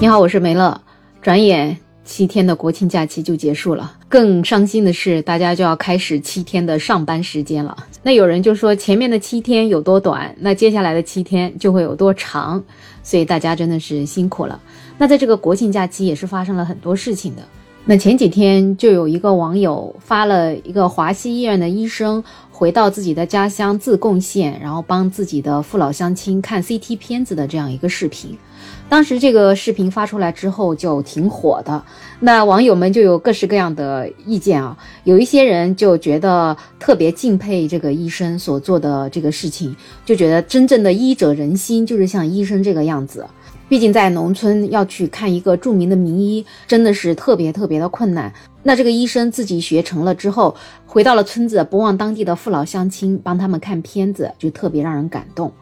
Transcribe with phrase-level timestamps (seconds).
[0.00, 0.80] 你好，我是梅乐。
[1.20, 7.76] 转眼七天的国庆假期就结束了，更伤心的是，大家就要开始七天的上班时间了。
[8.00, 12.62] 那有人就说前面的七天有多短，那接下来的七天就会有多长，
[13.02, 14.60] 所以大家真的是辛苦了。
[14.96, 17.42] 那在这个国庆假期也是发生了很多事情的。
[17.84, 22.22] 那前几天就有一个网友发了一个华西医院的医生
[22.52, 28.38] 回到自己的家乡自贡县，然后帮自己的父老乡亲看 CT 片子的这样一个视频。
[28.88, 31.82] 当时这个视频发出来之后就挺火的，
[32.20, 34.76] 那网友们就有各式各样的意见啊。
[35.04, 43.26] 有一些人就觉得特别敬佩这个医生所做的这个事情，就觉得真正的医者仁心就是像医生这个样子。
[43.68, 48.32] 毕竟在农村要去看一个著名的名医，真的是特别特别的困难。
[48.62, 55.52] 那这个医生自己学成了之后，回到了村子，不忘当地的父老乡亲，帮他们看片子，就特别让人感动。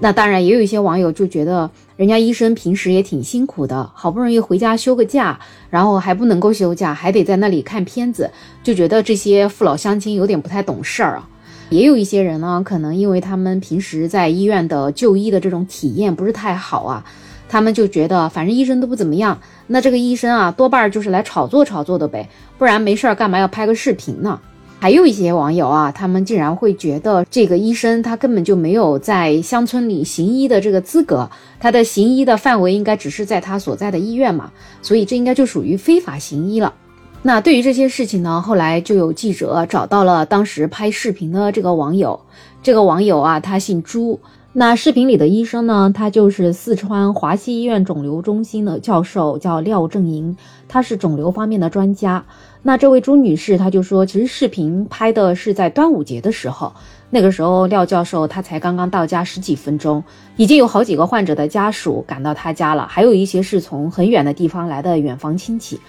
[0.00, 1.70] 那当然，也有一些网友就觉得，
[2.02, 5.38] 人家医生平时也挺辛苦的，好不容易回家休个假，
[5.70, 8.28] 然后还不能够休假，还得在那里看片子，
[8.60, 11.28] 就觉得这些父老乡亲有点不太懂事儿啊。
[11.70, 17.04] 也有一些人呢，可能因为他们平时在医院的就医的这种体验不是太好啊，
[17.48, 22.28] 他们就觉得反正医生都不怎么样，那这个医生啊，多半就是来炒作炒作的呗，
[22.58, 24.40] 不然没事儿干嘛要拍个视频呢？
[24.82, 31.30] 还有一些网友啊，他们竟然会觉得这个医生他根本就没有在乡村里行医的这个资格，
[31.60, 34.50] 他的行医的范围应该只是在他所在的医院嘛，
[34.82, 36.74] 所以这应该就属于非法行医了。
[37.22, 42.18] 那对于这些事情呢，后来就有记者找到了当时拍视频的这个网友，
[42.60, 44.18] 这个网友啊，他姓朱。
[44.54, 45.90] 那视频里的医生呢？
[45.94, 50.36] 他就是四川华西医院肿瘤中心的教授，叫廖正营，
[50.68, 52.22] 他是肿瘤方面的专家。
[52.60, 56.70] 那这位朱女士，她就说，其实视频拍的是在端午节的时候，
[57.08, 60.04] 那个时候廖教授他才刚刚到家十几分钟，
[60.36, 65.80] 已经有好几个患者的家属赶到他家了，还有一些是从很远的地方来的远房亲戚。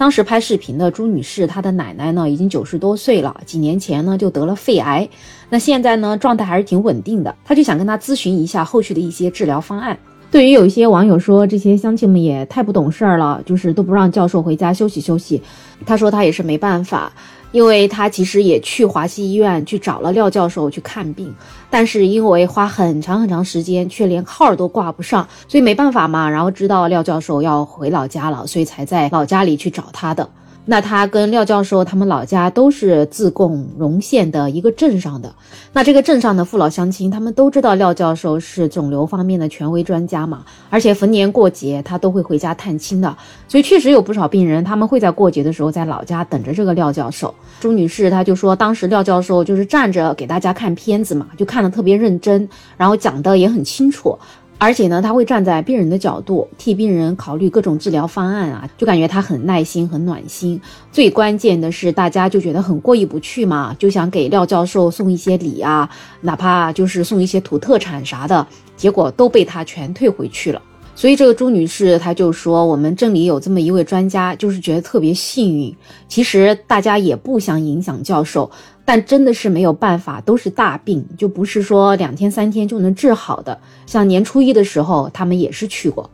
[0.00, 5.06] 当时拍视频的朱女士，她的奶奶呢已经九十多岁了，几年前呢就得了肺癌，
[5.50, 7.36] 那现在呢状态还是挺稳定的。
[7.44, 9.98] 她就想跟她咨询一下后续的一些治疗方案。
[10.30, 15.42] 对于有一些网友说这些乡亲们也太不懂事儿了，就是都不让教授回家休息休息，
[15.84, 17.12] 她说她也是没办法。
[17.52, 21.34] 因为他其实也去华西医院去找了廖教授去看病，
[21.68, 26.28] 但是因为花很长很长时间，却连号都挂不上，所以没办法嘛。
[26.28, 30.28] 然后知道廖教授要回老家了，所以才在老家里去找他的。
[30.66, 35.34] 那他跟廖教授他们老家都是自贡荣县的一个镇上的，
[35.72, 43.16] 那这个镇上的父老乡亲他们都知道廖教授是肿瘤方面的权威专家嘛，而且逢年过节他都会回家探亲的，
[43.48, 47.34] 所以确实有不少病人他们会在过节的时候在老家等着这个廖教授。
[47.58, 54.16] 朱女士她就说，当时廖教授就是站着给大家看片子嘛，就看得特别认真，然后讲的也很清楚。
[54.62, 60.60] 而且呢，他会站在病人的角度替病人考虑各种治疗方案啊，就感觉他很耐心、很暖心。
[60.92, 65.88] 最关键的是，大家就觉得很过意不去嘛，就想给廖教授送一些礼啊，
[66.20, 70.60] 哪怕就是送一些土特产啥的，结果都被他全退回去了。
[71.00, 75.74] 所以这个朱女士她就说，我们镇里有这么一位专家，就是觉得特别幸运。
[76.08, 78.50] 其实大家也不想影响教授。
[78.84, 83.58] 但真的是没有办法，都是大病，就不是说两天三天就能治好的。
[83.86, 86.10] 像年初一的时候，他们也是去过。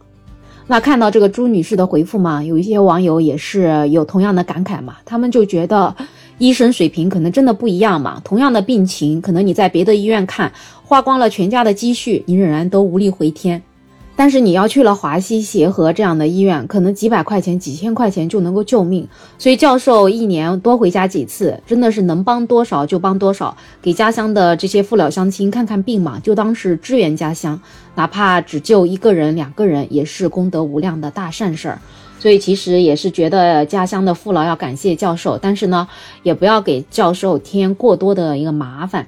[0.69, 5.93] 那看到这个朱女士的回复嘛，有一些网友也是有同样的感慨嘛，他们就觉得
[6.39, 8.23] 医生水平可能真的不一样嘛。
[8.23, 10.53] 同样的病情，可能你在别的医院看，
[10.85, 13.61] 花光了全家的积蓄，你仍然都无力回天。
[14.19, 19.07] 但是你要去了华西协和这样的医院，可能几百块钱、几千块钱就能够救命。
[19.37, 27.61] 所以教授一年多回家几次，真的是能帮多少就帮多少，给家乡的这些父老乡亲看看病嘛，就当是支援家乡，
[27.95, 31.79] 哪怕只救一个人、两个人，也是功德无量的大善事儿。
[32.19, 35.87] 所以其实也是觉得家乡的父老要感谢教授，但是呢，
[36.23, 39.07] 也不要给教授添过多的一个麻烦。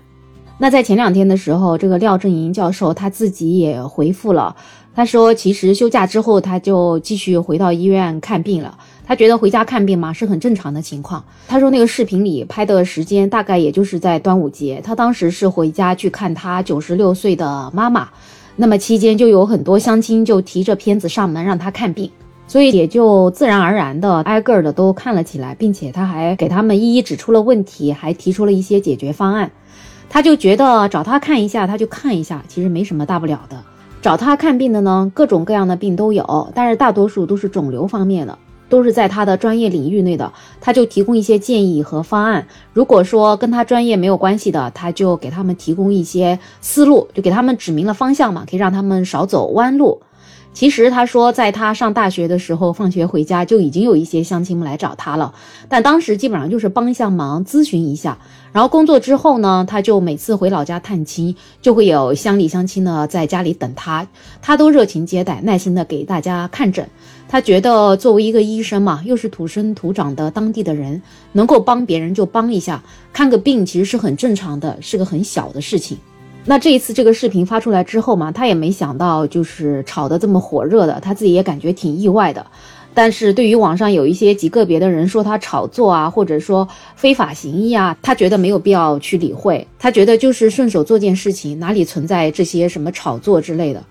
[0.61, 4.55] 那在前两天的时候，这个廖正营教授他自己也回复了。
[4.93, 8.77] 他说：“其实休假之后，他就继续回到医院看病了。
[9.07, 11.25] 他觉得回家看病嘛是很正常的情况。
[11.47, 18.09] 他说那个视频里拍的时间大概也就是在端午节，他当时是回家去看他九十六岁的妈妈。
[18.57, 22.11] 那么期间就有很多乡亲就提着片子上门让他看病，
[22.49, 29.49] 所以也就自然而然的挨个的都看了起来，并且他还给他们一一指出了问题，还提出了一些解决方案。
[30.09, 33.57] 他就觉得找他看一下，他就看一下，其实没什么大不了的。”
[34.01, 38.39] 找他看病的呢，各种各样的病都有，但是大多数都是肿瘤方面的，
[38.69, 42.47] 都是在他的专业领域内的，他就提供一些建议和方案。
[42.73, 50.01] 如果说跟他专业没有关系的，他就给他们提供一些思路，就给他们指明了方向嘛，可以让他们少走弯路。
[50.59, 55.33] 其实他说，在他上大学的时候，放学回家就已经有一些乡亲们来找他了，
[55.69, 58.19] 但当时基本上就是帮一下忙，咨询一下。
[58.51, 64.05] 然后工作之后呢，他就每次回老家探亲，就会有乡里乡亲呢在家里等他，
[64.43, 66.85] 他都热情接待，耐心的给大家看诊。
[67.29, 71.01] 他觉得作为一个医生嘛，又是土生土长的当地的人，
[71.35, 72.83] 能够帮别人就帮一下，
[73.13, 75.97] 看个病其实是很正常的，是个很小的事情。
[76.45, 82.47] 那这一次这个视频发出来之后嘛，他也没想到就是炒得这么火热的，他自己也感觉挺意外的。
[82.95, 89.65] 但是对于网上有一些极个别的人说他炒作啊，或者说非法行医啊，他觉得没有必要去理会。
[89.79, 93.85] 他觉得就是顺手做件事情，哪里存在这些什么炒作之类的？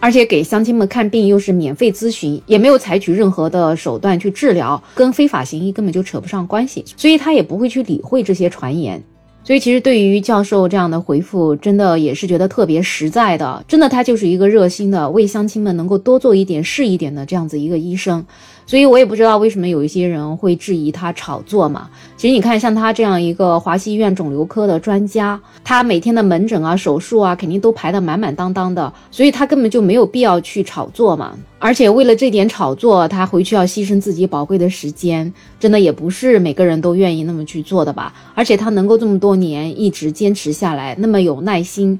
[0.00, 9.02] 而且给乡亲们看病又是免费咨询，也没有采取任何的手段去治疗，跟非法行医根本就扯不上关系，所以他也不会去理会这些传言。
[9.42, 13.64] 所以，其实对于教授这样的回复，真的也是觉得特别实在的。
[13.66, 18.24] 真的，他就是一个热心的，为乡亲们能够多做一点是一点的这样子一个医生。
[18.70, 21.90] 所以我也不知道为什么有一些人会质疑他炒作嘛。
[22.16, 31.36] 其实你看，像他这样一个华西医院肿瘤科的专家，他每天的门诊啊、手术啊，肯定都排得满满当当的，所以他根本就没有必要去炒作嘛。
[31.58, 38.14] 而且为了这点炒作，他回去要牺牲自己宝贵的时间，真的也不是每个人都愿意那么去做的吧。
[38.36, 41.98] 而且他能够这么多年一直坚持下来，那么有耐心。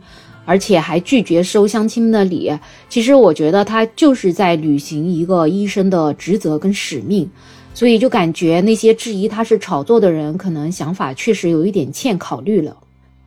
[0.51, 2.53] 而且还拒绝收乡亲们的礼，
[2.89, 7.31] 其实我觉得他就是在履行一个医生的职责跟使命，
[7.73, 12.77] 所以就感觉那些质疑他是炒作的人，可能想法确实有一点欠考虑了。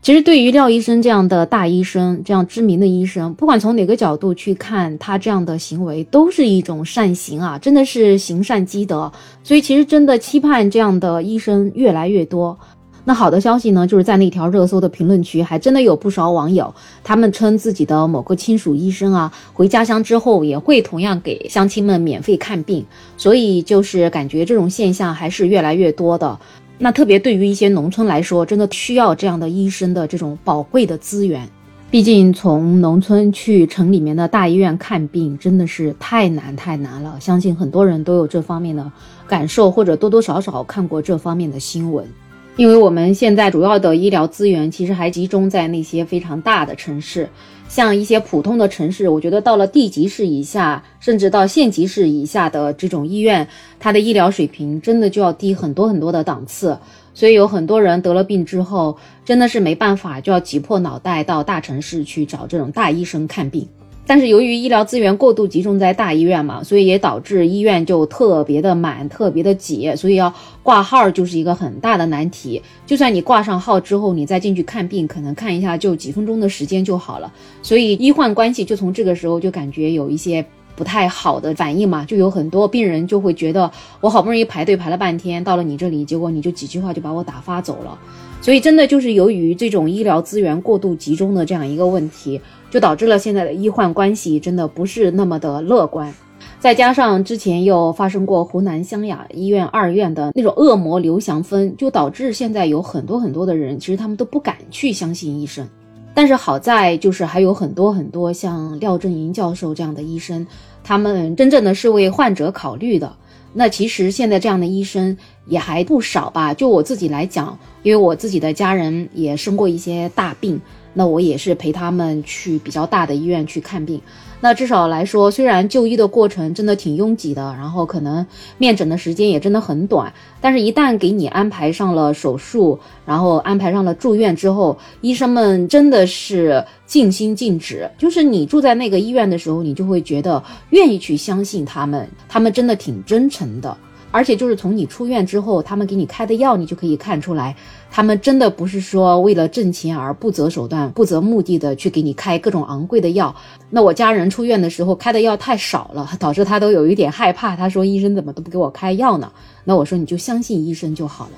[0.02, 9.10] 其实对于廖医生这样的大医生，这样知名的医生，不管从哪个角度去看，他这样的行为都是一种善行啊，真的是行善积德。
[9.46, 12.60] 所以其实真的期盼这样的医生越来越多。
[13.06, 16.74] 那好的消息呢，就是在那条热搜的评论区，还真的有不少网友，
[17.04, 22.86] 他们称自己的某个亲属医生啊，回家乡之后也会同样给乡亲们免费看病，
[23.18, 26.40] 所以就是感觉这种现象还是越来越多的。
[26.78, 31.46] 那特别对于一些农村来说，真的需要这样的医生的这种宝贵的资源，
[31.92, 38.90] 毕竟从农村去城里面的大医院看病真的是太难太难了，相信很多人都有这方面的
[39.28, 42.08] 感受，或者多多少少看过这方面的新闻。
[42.56, 47.28] 因为我们现在主要的医疗资源其实还集中在那些非常大的城市，
[47.68, 53.48] 像一些普通的城市，我觉得到了地级市以下，甚至到县级市以下的这种医院，
[53.80, 56.78] 它的医疗水平真的就要低很多很多的档次。
[57.16, 58.96] 所以有很多人得了病之后，
[59.26, 63.68] 真的是没办法，就要挤破脑袋到大城市去找这种大医生看病。
[64.06, 72.62] 但是由于医疗资源过度集中在大医院嘛，所以也导致医院就特别的满，特别的挤，所以要挂号就是一个很大的难题。
[72.86, 77.32] 就算你挂上号之后，你再进去看病，可能看一下就几分钟的时间就好了。
[77.62, 83.70] 所以医患关系就从这个时候就感觉有一些不太好的反应嘛，就有很多病人就会觉得
[84.02, 87.98] 我好不容易排队排了半天，到了你这里，结果你就几句话就把我打发走了。
[88.42, 92.42] 所以真的就是由于这种医疗资源过度集中的这样一个问题。
[92.70, 96.12] 就导致了现在的医患关系真的不是那么的乐观，
[96.60, 105.70] 再加上之前又发生过湖南湘雅医院二院的那种恶魔刘翔芬，就导致现在有很多很多的人，其实他们都不敢去相信医生。
[106.14, 110.46] 但是好在就是还有很多很多像廖振营教授这样的医生，
[110.84, 113.16] 他们真正的是为患者考虑的。
[113.54, 115.16] 那其实现在这样的医生
[115.46, 116.54] 也还不少吧？
[116.54, 120.60] 就我自己来讲，因为我自己的家人也生过一些大病。
[120.94, 124.02] 那我也是陪他们去比较大的医院去看病。
[124.40, 128.26] 那至少来说，虽然就医的过程真的挺拥挤的，然后可能
[128.58, 137.90] 面诊的时间也真的很短，但是一旦给你安排上了手术，然后安排上了住院之后，医生们真的是尽心尽职。
[137.98, 143.78] 就是你住在那个医院的时候，你就会觉得愿意去相信他们，他们真的挺真诚的。
[144.14, 147.56] 而且就是从你出院之后，他们给你开的药，你就可以看出来，
[147.90, 153.36] 他们真的不是说为了挣钱而不择手段、不择目的的去给你开各种昂贵的药。
[153.72, 157.56] 那我家人出院的时候开的药太少了，导致他都有一点害怕。
[157.56, 159.32] 他说：“医生怎么都不给我开药呢？”
[159.66, 161.32] 那我说：“你就相信医生就好了。”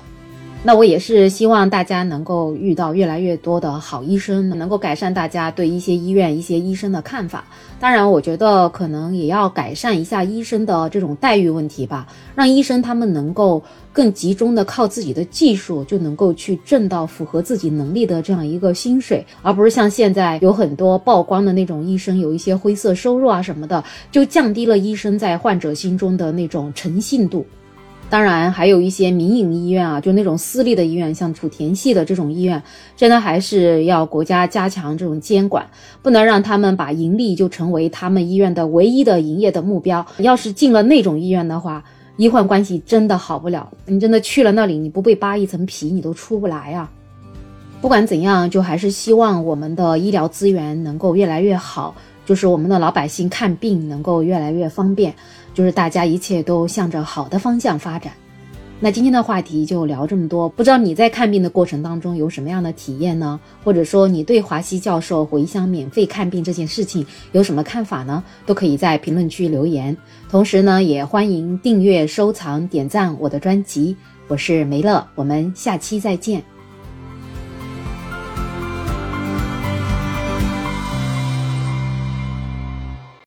[0.62, 7.44] 那我也是希望大家能够遇到越来越多的好医生，能够改善大家对一些医院、一些医生的看法。
[7.78, 27.46] 当然，我觉得可能也要改善一下医生的这种待遇问题吧，让医生他们能够更集中的靠自己的技术就能够去挣到符合自己能力的这样一个薪水，而不是像现在有很多曝光的那种医生有一些灰色收入啊什么的，就降低了医生在患者心中的那种诚信度。
[28.08, 32.62] 当然，还有一些民营医院啊，就那种私立的医院，像莆田系的这种医院，
[32.96, 35.66] 真的还是要国家加强这种监管，
[36.02, 40.06] 不能让他们把盈利就成为他们医院的唯一的营业的目标。
[40.18, 41.82] 要是进了那种医院的话，
[42.16, 43.68] 医患关系真的好不了。
[43.86, 46.88] 你真的去了那里，你不被扒一层皮，你都出不来啊。
[47.80, 51.92] 不管怎样，就还是希望我们的医疗资源能够越来越好，
[52.24, 55.12] 就是我们的老百姓看病能够越来越方便。
[55.56, 58.12] 就是大家一切都向着好的方向发展。
[58.78, 63.40] 那今天的话题就聊这么多，不知道你在看病的过程当中有什么样的体验呢？
[63.64, 68.22] 或者说你对华西教授回乡免费看病这件事情有什么看法呢？
[68.44, 69.96] 都可以在评论区留言。
[70.28, 73.96] 同时呢，也欢迎订阅、收藏、点赞我的专辑。
[74.28, 76.55] 我是梅乐，我们下期再见。